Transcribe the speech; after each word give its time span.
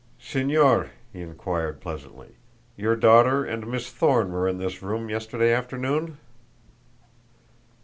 "Señor," 0.19 0.89
he 1.13 1.21
inquired 1.21 1.79
pleasantly, 1.79 2.29
"your 2.75 2.95
daughter 2.95 3.45
and 3.45 3.67
Miss 3.67 3.91
Thorne 3.91 4.31
were 4.31 4.47
in 4.49 4.57
this 4.57 4.81
room 4.81 5.09
yesterday 5.09 5.53
afternoon?" 5.53 6.17